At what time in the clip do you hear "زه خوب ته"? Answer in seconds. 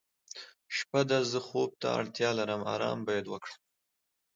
1.31-1.87